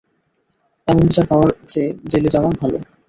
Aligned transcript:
এমন 0.87 1.03
বিচার 1.03 1.25
পাওয়ার 1.31 1.49
চেয়ে 1.69 1.89
জেলে 2.11 2.29
যাওয়া 2.35 2.49
ভালো। 2.61 2.77